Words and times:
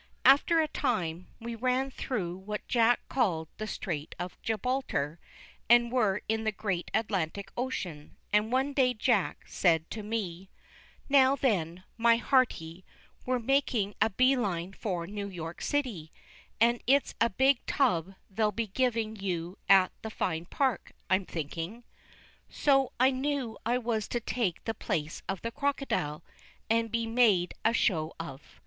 After 0.25 0.59
a 0.59 0.67
time, 0.67 1.27
we 1.39 1.53
ran 1.53 1.91
through 1.91 2.35
what 2.35 2.67
Jack 2.67 3.01
called 3.07 3.49
"the 3.57 3.67
Strait 3.67 4.15
of 4.17 4.41
Gibraltar," 4.41 5.19
and 5.69 5.91
were 5.91 6.23
in 6.27 6.43
the 6.43 6.51
great 6.51 6.89
Atlantic 6.91 7.51
Ocean, 7.55 8.17
and 8.33 8.51
one 8.51 8.73
day 8.73 8.95
Jack 8.95 9.43
said 9.45 9.87
to 9.91 10.01
me: 10.01 10.49
"Now 11.07 11.35
then, 11.35 11.83
me 11.99 12.17
hearty, 12.17 12.83
we're 13.27 13.37
making 13.37 13.93
a 14.01 14.09
bee 14.09 14.35
line 14.35 14.73
for 14.73 15.05
New 15.05 15.29
York 15.29 15.61
City, 15.61 16.11
and 16.59 16.81
it's 16.87 17.13
a 17.21 17.29
big 17.29 17.63
tub 17.67 18.15
they'll 18.27 18.51
be 18.51 18.65
giving 18.65 19.17
you 19.17 19.59
at 19.69 19.91
the 20.01 20.09
fine 20.09 20.45
park, 20.45 20.93
I'm 21.11 21.25
thinking." 21.27 21.83
So 22.49 22.91
I 22.99 23.11
knew 23.11 23.55
I 23.67 23.77
was 23.77 24.07
to 24.07 24.19
take 24.19 24.63
the 24.63 24.73
place 24.73 25.21
of 25.29 25.43
the 25.43 25.51
crocodile, 25.51 26.23
and 26.71 26.91
be 26.91 27.05
made 27.05 27.53
a 27.63 27.71
show 27.71 28.13
of. 28.19 28.41